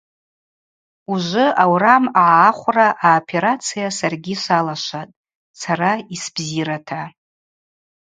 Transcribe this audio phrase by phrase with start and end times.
[1.11, 5.15] Ужвы аурам агӏахвра аоперация саргьи салашватӏ,
[5.61, 7.01] сара йсбзирата.